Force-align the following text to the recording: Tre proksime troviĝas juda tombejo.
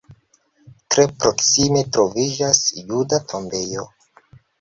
Tre 0.93 1.03
proksime 1.23 1.83
troviĝas 1.97 2.63
juda 2.87 3.21
tombejo. 3.35 3.85